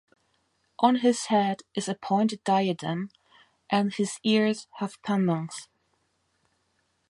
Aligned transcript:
On 0.79 0.95
his 0.95 1.27
head 1.27 1.61
is 1.75 1.87
a 1.87 1.93
pointed 1.93 2.43
diadem, 2.43 3.11
and 3.69 3.93
his 3.93 4.17
ears 4.23 4.65
have 4.79 4.99
pendants. 5.03 5.67